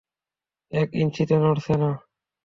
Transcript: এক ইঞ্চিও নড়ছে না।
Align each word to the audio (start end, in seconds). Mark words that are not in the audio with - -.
এক 0.71 0.89
ইঞ্চিও 0.93 1.37
নড়ছে 1.43 1.73
না। 1.81 1.89